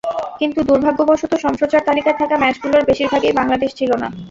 [0.39, 4.07] কিন্তু দুর্ভাগ্যবশত সম্প্রচার তালিকায় থাকা ম্যাচগুলোর বেশির ভাগেই বাংলাদেশ ছিল না।